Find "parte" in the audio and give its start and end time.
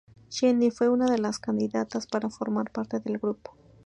2.71-2.99